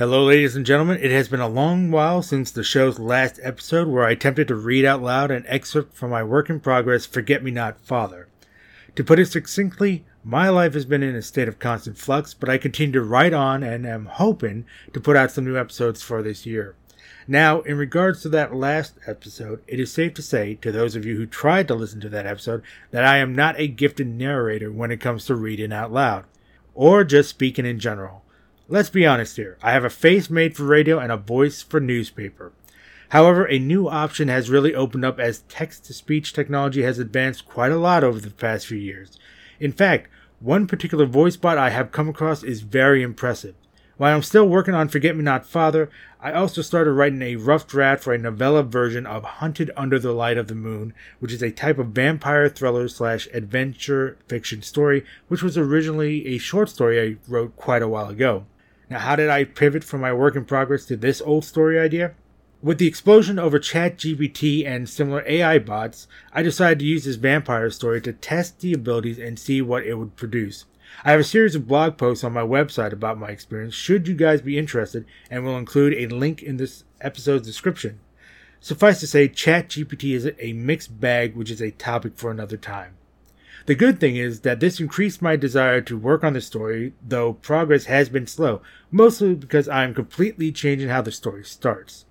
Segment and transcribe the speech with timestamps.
[0.00, 0.98] Hello, ladies and gentlemen.
[1.02, 4.54] It has been a long while since the show's last episode where I attempted to
[4.54, 8.29] read out loud an excerpt from my work in progress, Forget Me Not Father.
[8.96, 12.48] To put it succinctly, my life has been in a state of constant flux, but
[12.48, 16.22] I continue to write on and am hoping to put out some new episodes for
[16.22, 16.74] this year.
[17.28, 21.06] Now, in regards to that last episode, it is safe to say to those of
[21.06, 24.72] you who tried to listen to that episode that I am not a gifted narrator
[24.72, 26.24] when it comes to reading out loud,
[26.74, 28.24] or just speaking in general.
[28.68, 29.58] Let's be honest here.
[29.62, 32.52] I have a face made for radio and a voice for newspaper.
[33.10, 37.44] However, a new option has really opened up as text to speech technology has advanced
[37.44, 39.18] quite a lot over the past few years.
[39.58, 43.56] In fact, one particular voice bot I have come across is very impressive.
[43.96, 47.66] While I'm still working on Forget Me Not Father, I also started writing a rough
[47.66, 51.42] draft for a novella version of Hunted Under the Light of the Moon, which is
[51.42, 57.00] a type of vampire thriller slash adventure fiction story, which was originally a short story
[57.00, 58.46] I wrote quite a while ago.
[58.88, 62.14] Now, how did I pivot from my work in progress to this old story idea?
[62.62, 67.70] With the explosion over ChatGPT and similar AI bots, I decided to use this vampire
[67.70, 70.66] story to test the abilities and see what it would produce.
[71.02, 74.14] I have a series of blog posts on my website about my experience, should you
[74.14, 77.98] guys be interested, and will include a link in this episode's description.
[78.60, 82.98] Suffice to say, ChatGPT is a mixed bag, which is a topic for another time.
[83.64, 87.32] The good thing is that this increased my desire to work on the story, though
[87.32, 88.60] progress has been slow,
[88.90, 92.04] mostly because I am completely changing how the story starts.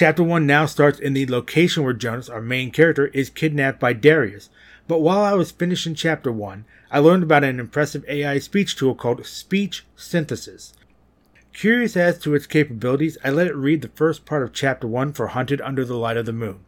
[0.00, 3.92] Chapter 1 now starts in the location where Jonas, our main character, is kidnapped by
[3.92, 4.48] Darius.
[4.88, 8.94] But while I was finishing Chapter 1, I learned about an impressive AI speech tool
[8.94, 10.72] called Speech Synthesis.
[11.52, 15.12] Curious as to its capabilities, I let it read the first part of Chapter 1
[15.12, 16.60] for Hunted Under the Light of the Moon.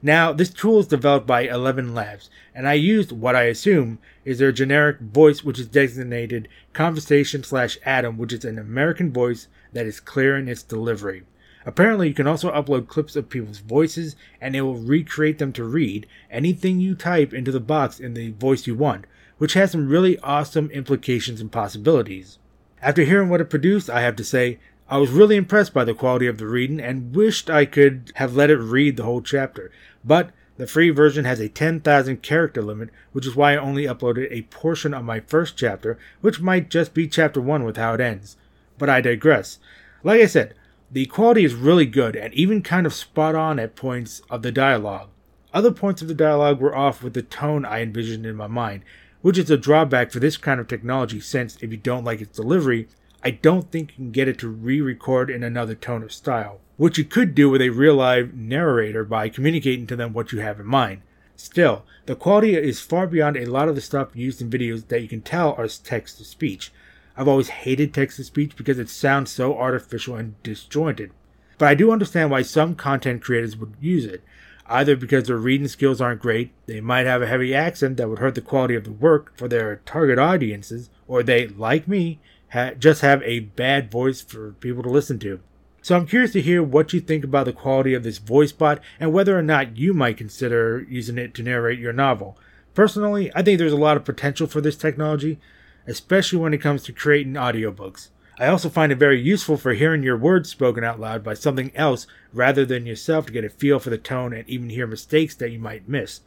[0.00, 4.38] Now, this tool is developed by Eleven Labs, and I used what I assume is
[4.38, 9.86] their generic voice, which is designated Conversation slash Adam, which is an American voice that
[9.86, 11.24] is clear in its delivery.
[11.66, 15.64] Apparently, you can also upload clips of people's voices, and it will recreate them to
[15.64, 19.04] read anything you type into the box in the voice you want,
[19.38, 22.38] which has some really awesome implications and possibilities.
[22.80, 25.94] After hearing what it produced, I have to say, I was really impressed by the
[25.94, 29.72] quality of the reading and wished I could have let it read the whole chapter.
[30.04, 34.28] But the free version has a 10,000 character limit, which is why I only uploaded
[34.30, 38.00] a portion of my first chapter, which might just be chapter 1 with how it
[38.00, 38.36] ends.
[38.78, 39.58] But I digress.
[40.04, 40.54] Like I said,
[40.90, 44.52] the quality is really good and even kind of spot on at points of the
[44.52, 45.08] dialogue.
[45.52, 48.82] Other points of the dialogue were off with the tone I envisioned in my mind,
[49.22, 52.36] which is a drawback for this kind of technology since if you don't like its
[52.36, 52.88] delivery,
[53.24, 56.60] I don't think you can get it to re record in another tone of style,
[56.76, 60.40] which you could do with a real live narrator by communicating to them what you
[60.40, 61.02] have in mind.
[61.34, 65.02] Still, the quality is far beyond a lot of the stuff used in videos that
[65.02, 66.70] you can tell are text to speech.
[67.16, 71.12] I've always hated text to speech because it sounds so artificial and disjointed.
[71.58, 74.22] But I do understand why some content creators would use it,
[74.66, 78.18] either because their reading skills aren't great, they might have a heavy accent that would
[78.18, 82.72] hurt the quality of the work for their target audiences, or they, like me, ha-
[82.78, 85.40] just have a bad voice for people to listen to.
[85.80, 88.80] So I'm curious to hear what you think about the quality of this voice bot
[88.98, 92.36] and whether or not you might consider using it to narrate your novel.
[92.74, 95.38] Personally, I think there's a lot of potential for this technology,
[95.86, 98.08] especially when it comes to creating audiobooks.
[98.38, 101.72] I also find it very useful for hearing your words spoken out loud by something
[101.74, 105.34] else rather than yourself to get a feel for the tone and even hear mistakes
[105.36, 106.20] that you might miss.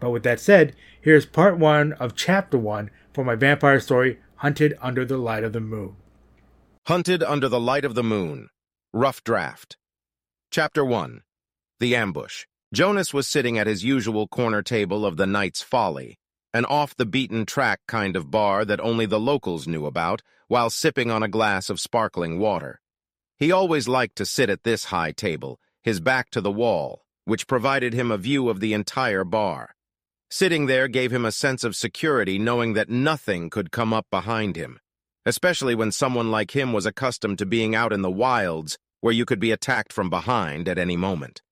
[0.00, 4.76] But with that said, here's part one of chapter one for my vampire story, Hunted
[4.82, 5.96] Under the Light of the Moon.
[6.86, 8.48] Hunted Under the Light of the Moon.
[8.92, 9.76] Rough Draft.
[10.50, 11.22] Chapter 1
[11.80, 12.44] The Ambush.
[12.74, 16.18] Jonas was sitting at his usual corner table of the Knight's Folly,
[16.56, 21.28] an off-the-beaten-track kind of bar that only the locals knew about, while sipping on a
[21.28, 22.80] glass of sparkling water.
[23.36, 27.46] He always liked to sit at this high table, his back to the wall, which
[27.46, 29.74] provided him a view of the entire bar.
[30.30, 34.56] Sitting there gave him a sense of security knowing that nothing could come up behind
[34.56, 34.80] him,
[35.26, 39.26] especially when someone like him was accustomed to being out in the wilds where you
[39.26, 41.42] could be attacked from behind at any moment.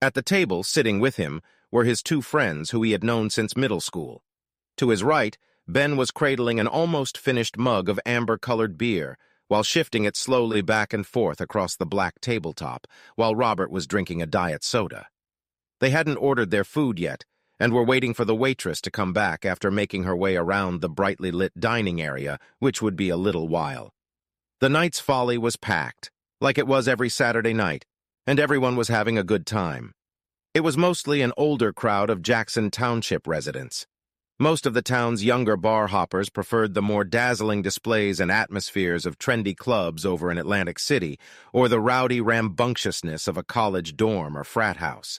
[0.00, 3.56] At the table, sitting with him, were his two friends who he had known since
[3.56, 4.22] middle school.
[4.78, 5.36] To his right,
[5.66, 10.92] Ben was cradling an almost finished mug of amber-colored beer while shifting it slowly back
[10.92, 12.86] and forth across the black tabletop,
[13.16, 15.08] while Robert was drinking a diet soda.
[15.80, 17.24] They hadn't ordered their food yet,
[17.58, 20.88] and were waiting for the waitress to come back after making her way around the
[20.88, 23.92] brightly lit dining area, which would be a little while.
[24.60, 26.10] The Knight's Folly was packed,
[26.40, 27.84] like it was every Saturday night,
[28.26, 29.92] and everyone was having a good time.
[30.54, 33.86] It was mostly an older crowd of Jackson Township residents.
[34.40, 39.18] Most of the town's younger bar hoppers preferred the more dazzling displays and atmospheres of
[39.18, 41.18] trendy clubs over in Atlantic City,
[41.52, 45.18] or the rowdy rambunctiousness of a college dorm or frat house.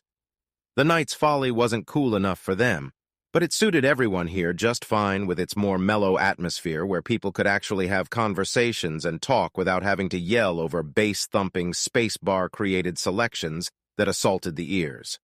[0.77, 2.93] The Knight's Folly wasn't cool enough for them,
[3.33, 7.45] but it suited everyone here just fine with its more mellow atmosphere where people could
[7.45, 14.07] actually have conversations and talk without having to yell over bass-thumping, space bar-created selections that
[14.07, 15.19] assaulted the ears.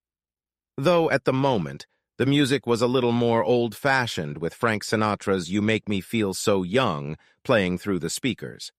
[0.78, 5.62] Though, at the moment, the music was a little more old-fashioned with Frank Sinatra's You
[5.62, 8.72] Make Me Feel So Young playing through the speakers.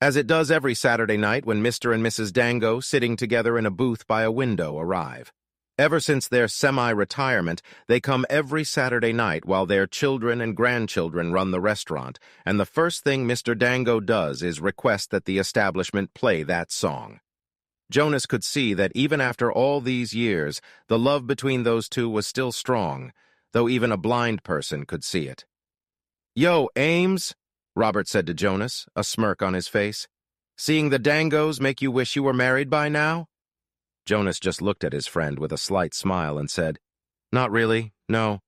[0.00, 1.92] As it does every Saturday night when Mr.
[1.92, 2.32] and Mrs.
[2.32, 5.32] Dango, sitting together in a booth by a window, arrive.
[5.76, 11.50] Ever since their semi-retirement, they come every Saturday night while their children and grandchildren run
[11.50, 13.58] the restaurant, and the first thing Mr.
[13.58, 17.18] Dango does is request that the establishment play that song.
[17.90, 22.26] Jonas could see that even after all these years, the love between those two was
[22.26, 23.12] still strong,
[23.52, 25.44] though even a blind person could see it.
[26.34, 27.34] Yo, Ames,
[27.74, 30.08] Robert said to Jonas, a smirk on his face.
[30.56, 33.26] Seeing the Dangos make you wish you were married by now?
[34.04, 36.78] Jonas just looked at his friend with a slight smile and said,
[37.30, 38.40] Not really, no,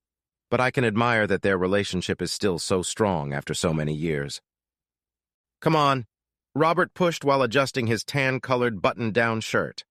[0.51, 4.41] but I can admire that their relationship is still so strong after so many years.
[5.61, 6.07] Come on,
[6.59, 9.85] Robert pushed while adjusting his tan-colored button-down shirt.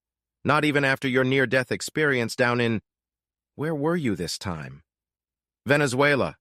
[0.43, 2.81] Not even after your near-death experience down in...
[3.55, 4.83] Where were you this time?
[5.65, 6.35] Venezuela,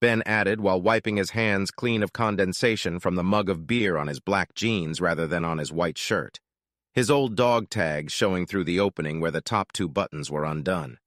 [0.00, 4.08] Ben added while wiping his hands clean of condensation from the mug of beer on
[4.08, 6.40] his black jeans rather than on his white shirt
[6.94, 10.98] his old dog tag showing through the opening where the top two buttons were undone.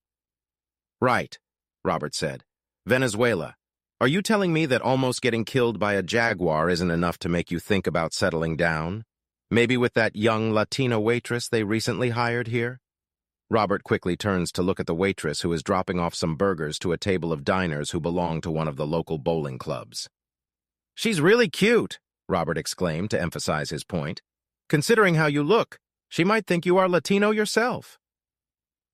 [1.00, 1.38] Right,
[1.83, 2.44] Robert said.
[2.88, 3.56] Venezuela.
[4.02, 7.50] Are you telling me that almost getting killed by a jaguar isn't enough to make
[7.50, 9.06] you think about settling down?
[9.50, 12.82] Maybe with that young Latina waitress they recently hired here?
[13.50, 16.92] Robert quickly turns to look at the waitress who is dropping off some burgers to
[16.92, 20.10] a table of diners who belong to one of the local bowling clubs.
[20.94, 24.22] She's really cute, Robert exclaimed to emphasize his point.
[24.68, 27.98] Considering how you look, she might think you are Latino yourself.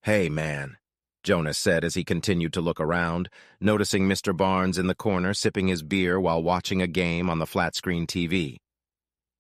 [0.03, 0.77] Hey, man,
[1.23, 3.29] Jonas said as he continued to look around,
[3.59, 4.35] noticing Mr.
[4.35, 8.57] Barnes in the corner sipping his beer while watching a game on the flat-screen TV.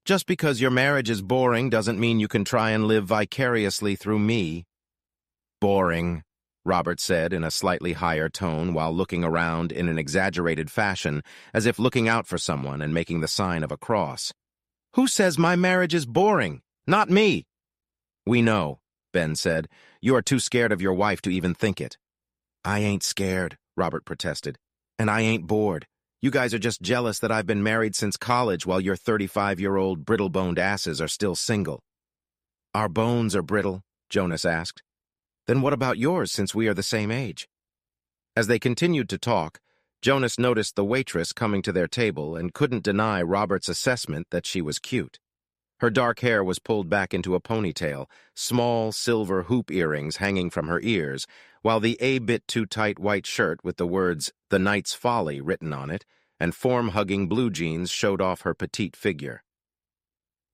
[0.05, 4.19] Just because your marriage is boring doesn't mean you can try and live vicariously through
[4.19, 4.65] me.
[5.59, 6.23] Boring,
[6.65, 11.23] Robert said in a slightly higher tone while looking around in an exaggerated fashion,
[11.53, 14.33] as if looking out for someone and making the sign of a cross.
[14.93, 16.61] Who says my marriage is boring?
[16.85, 17.45] Not me.
[18.25, 18.80] We know,
[19.11, 19.67] Ben said.
[20.01, 21.97] You are too scared of your wife to even think it.
[22.63, 24.57] I ain't scared, Robert protested.
[24.99, 25.87] And I ain't bored.
[26.21, 30.59] You guys are just jealous that I've been married since college while your 35-year-old brittle-boned
[30.59, 31.81] asses are still single.
[32.75, 34.83] Our bones are brittle, Jonas asked.
[35.47, 37.47] Then what about yours since we are the same age?
[38.35, 39.59] As they continued to talk,
[40.01, 44.61] Jonas noticed the waitress coming to their table and couldn't deny Robert's assessment that she
[44.61, 45.19] was cute.
[45.81, 48.05] Her dark hair was pulled back into a ponytail,
[48.35, 51.25] small silver hoop earrings hanging from her ears,
[51.63, 55.89] while the a-bit too tight white shirt with the words The Knight's Folly written on
[55.89, 56.05] it
[56.39, 59.43] and form-hugging blue jeans showed off her petite figure.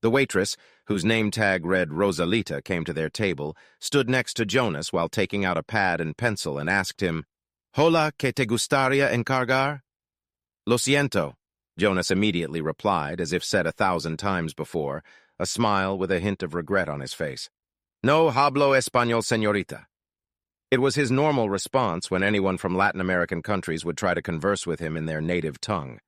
[0.02, 4.94] The waitress, whose name tag read Rosalita, came to their table, stood next to Jonas
[4.94, 7.26] while taking out a pad and pencil and asked him,
[7.74, 9.82] Hola, que te gustaría encargar?
[10.66, 11.34] Lo siento,
[11.78, 15.04] Jonas immediately replied, as if said a thousand times before,
[15.40, 17.50] a smile with a hint of regret on his face.
[18.04, 19.86] No hablo español, señorita.
[20.70, 24.68] It was his normal response when anyone from Latin American countries would try to converse
[24.68, 26.00] with him in their native tongue.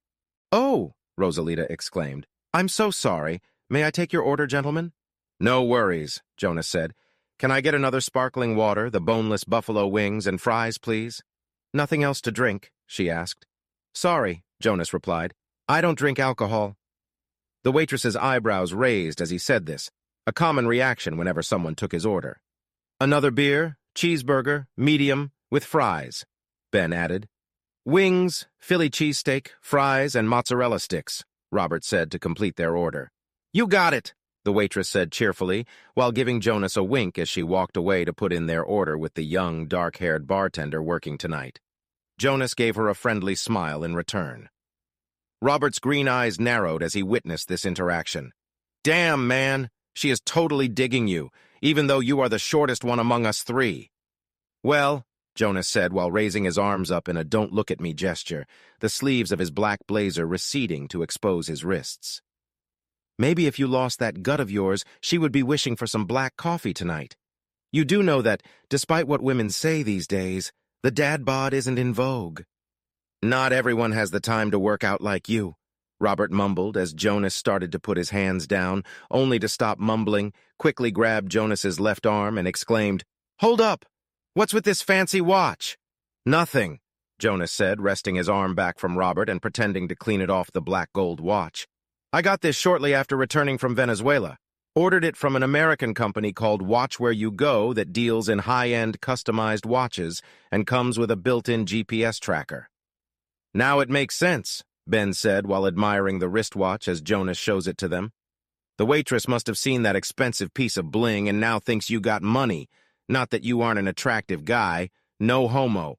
[0.51, 2.27] Oh, Rosalita exclaimed.
[2.53, 3.41] I'm so sorry.
[3.69, 4.91] May I take your order, gentlemen?
[5.39, 6.93] No worries, Jonas said.
[7.37, 11.21] Can I get another sparkling water, the boneless buffalo wings, and fries, please?
[11.73, 13.45] Nothing else to drink, she asked.
[13.93, 15.33] Sorry, Jonas replied.
[15.67, 16.75] I don't drink alcohol.
[17.63, 19.89] The waitress's eyebrows raised as he said this,
[20.25, 22.39] a common reaction whenever someone took his order.
[23.01, 26.25] Another beer, cheeseburger, medium, with fries,
[26.71, 27.27] Ben added.
[27.85, 33.11] Wings, Philly cheesesteak, fries, and mozzarella sticks, Robert said to complete their order.
[33.51, 34.13] You got it,
[34.45, 38.31] the waitress said cheerfully, while giving Jonas a wink as she walked away to put
[38.31, 41.59] in their order with the young, dark-haired bartender working tonight.
[42.17, 44.49] Jonas gave her a friendly smile in return.
[45.41, 48.33] Robert's green eyes narrowed as he witnessed this interaction.
[48.83, 51.29] Damn, man, she is totally digging you,
[51.61, 53.89] even though you are the shortest one among us three.
[54.63, 55.05] Well,
[55.35, 58.45] Jonas said while raising his arms up in a don't look at me gesture,
[58.81, 62.21] the sleeves of his black blazer receding to expose his wrists.
[63.17, 66.35] Maybe if you lost that gut of yours, she would be wishing for some black
[66.35, 67.15] coffee tonight.
[67.71, 70.51] You do know that, despite what women say these days,
[70.83, 72.41] the dad bod isn't in vogue.
[73.21, 75.55] Not everyone has the time to work out like you,
[75.99, 80.89] Robert mumbled as Jonas started to put his hands down, only to stop mumbling, quickly
[80.89, 83.03] grabbed Jonas's left arm and exclaimed,
[83.39, 83.83] Hold up!
[84.35, 85.77] What's with this fancy watch?
[86.25, 86.79] Nothing,
[87.19, 90.61] Jonas said, resting his arm back from Robert and pretending to clean it off the
[90.61, 91.67] black gold watch.
[92.13, 94.37] I got this shortly after returning from Venezuela.
[94.75, 99.01] Ordered it from an American company called Watch Where You Go that deals in high-end
[99.01, 100.21] customized watches
[100.53, 102.69] and comes with a built-in GPS tracker.
[103.53, 107.87] Now it makes sense, Ben said while admiring the wristwatch as Jonas shows it to
[107.87, 108.11] them.
[108.77, 112.21] The waitress must have seen that expensive piece of bling and now thinks you got
[112.21, 112.69] money.
[113.07, 114.89] Not that you aren't an attractive guy.
[115.19, 115.97] No homo.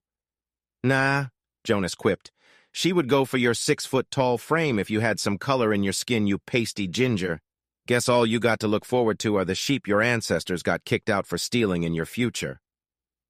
[0.82, 1.26] Nah,
[1.64, 2.32] Jonas quipped.
[2.72, 6.26] She would go for your six-foot-tall frame if you had some color in your skin,
[6.26, 7.40] you pasty ginger.
[7.86, 11.10] Guess all you got to look forward to are the sheep your ancestors got kicked
[11.10, 12.60] out for stealing in your future.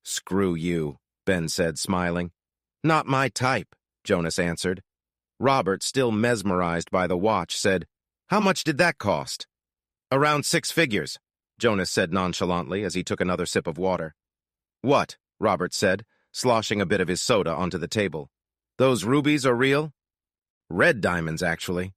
[0.05, 2.33] Screw you, Ben said, smiling.
[2.85, 3.75] Not my type,
[4.11, 4.83] Jonas answered.
[5.39, 7.87] Robert, still mesmerized by the watch, said,
[8.27, 9.47] How much did that cost?
[10.11, 11.21] Around six figures,
[11.61, 14.17] Jonas said nonchalantly as he took another sip of water.
[14.83, 15.17] What?
[15.39, 18.33] Robert said, sloshing a bit of his soda onto the table.
[18.79, 19.93] Those rubies are real?
[20.69, 21.93] Red diamonds, actually.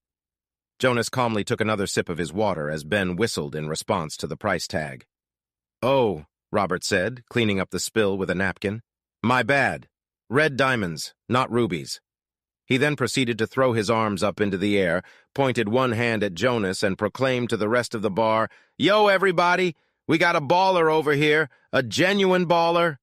[0.78, 4.38] Jonas calmly took another sip of his water as Ben whistled in response to the
[4.38, 5.04] price tag.
[5.82, 8.84] Oh, Robert said, cleaning up the spill with a napkin.
[9.24, 9.88] My bad.
[10.30, 12.00] Red diamonds, not rubies.
[12.66, 15.04] He then proceeded to throw his arms up into the air,
[15.36, 19.76] pointed one hand at Jonas, and proclaimed to the rest of the bar, Yo, everybody!
[20.08, 22.98] We got a baller over here, a genuine baller.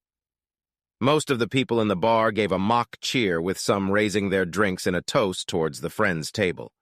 [1.00, 4.44] Most of the people in the bar gave a mock cheer with some raising their
[4.44, 6.72] drinks in a toast towards the friends' table.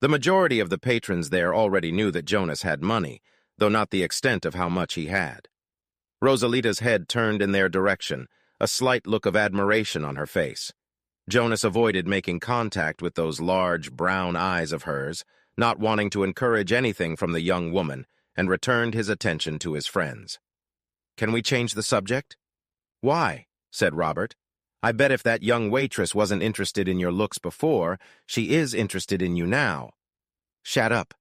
[0.00, 3.22] The majority of the patrons there already knew that Jonas had money,
[3.58, 5.48] though not the extent of how much he had.
[6.20, 8.26] Rosalita's head turned in their direction,
[8.60, 10.72] a slight look of admiration on her face.
[11.28, 15.24] Jonas avoided making contact with those large, brown eyes of hers,
[15.56, 18.06] not wanting to encourage anything from the young woman,
[18.36, 20.38] and returned his attention to his friends.
[21.16, 22.36] Can we change the subject?
[23.00, 23.46] Why?
[23.70, 24.34] said Robert.
[24.82, 29.22] I bet if that young waitress wasn't interested in your looks before, she is interested
[29.22, 29.92] in you now.
[30.62, 31.14] Shut up.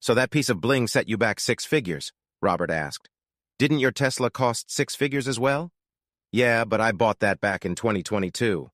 [0.00, 2.12] So that piece of bling set you back six figures?
[2.40, 3.08] Robert asked.
[3.58, 5.70] Didn't your Tesla cost six figures as well?
[6.34, 8.68] Yeah, but I bought that back in 2022.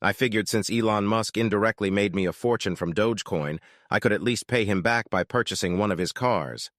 [0.00, 3.58] I figured since Elon Musk indirectly made me a fortune from Dogecoin,
[3.90, 6.70] I could at least pay him back by purchasing one of his cars.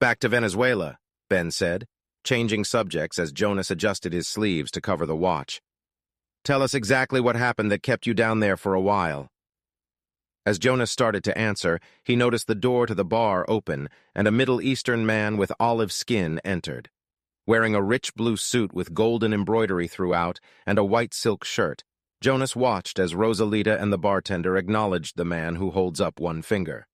[0.00, 0.96] Back to Venezuela,
[1.28, 1.86] Ben said
[2.24, 5.60] changing subjects as Jonas adjusted his sleeves to cover the watch.
[6.44, 9.28] Tell us exactly what happened that kept you down there for a while.
[10.46, 14.32] As Jonas started to answer, he noticed the door to the bar open and a
[14.32, 16.88] Middle Eastern man with olive skin entered.
[17.48, 21.82] Wearing a rich blue suit with golden embroidery throughout and a white silk shirt,
[22.20, 26.86] Jonas watched as Rosalita and the bartender acknowledged the man who holds up one finger.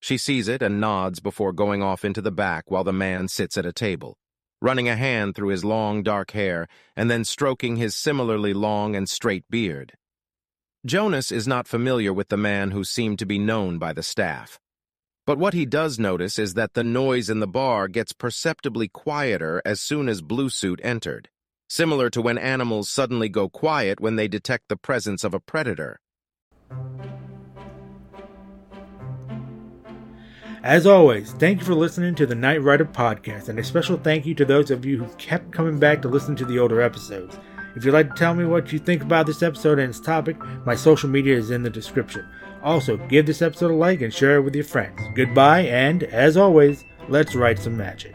[0.00, 3.58] She sees it and nods before going off into the back while the man sits
[3.58, 4.16] at a table
[4.62, 6.66] running a hand through his long, dark hair,
[6.96, 9.92] and then stroking his similarly long and straight beard.
[10.86, 14.58] Jonas is not familiar with the man who seemed to be known by the staff.
[15.26, 19.60] But what he does notice is that the noise in the bar gets perceptibly quieter
[19.64, 21.28] as soon as Bluesuit entered,
[21.68, 26.00] similar to when animals suddenly go quiet when they detect the presence of a predator.
[30.62, 34.26] As always, thank you for listening to the Knight Writer podcast, and a special thank
[34.26, 37.38] you to those of you who kept coming back to listen to the older episodes.
[37.76, 40.36] If you'd like to tell me what you think about this episode and its topic,
[40.66, 42.28] my social media is in the description.
[42.62, 45.00] Also, give this episode a like and share it with your friends.
[45.14, 48.14] Goodbye, and as always, let's write some magic.